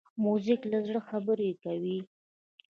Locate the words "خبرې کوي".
1.09-1.99